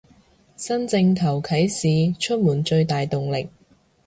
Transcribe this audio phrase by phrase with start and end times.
[0.55, 3.47] 新正頭啟市出門最大動力